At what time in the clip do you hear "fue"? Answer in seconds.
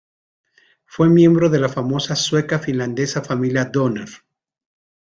0.87-1.09